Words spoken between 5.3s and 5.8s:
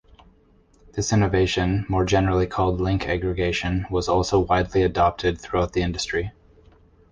throughout